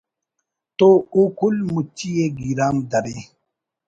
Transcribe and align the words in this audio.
تو 0.77 0.89
او 1.13 1.21
کل 1.39 1.55
مچی 1.73 2.09
ءِ 2.23 2.25
گیرام 2.39 2.77
درے 2.89 3.17